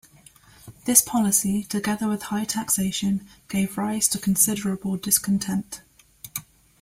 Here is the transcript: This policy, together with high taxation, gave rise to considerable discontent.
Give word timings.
This 0.85 0.99
policy, 1.03 1.63
together 1.65 2.07
with 2.07 2.23
high 2.23 2.45
taxation, 2.45 3.27
gave 3.49 3.77
rise 3.77 4.07
to 4.07 4.17
considerable 4.17 4.97
discontent. 4.97 5.83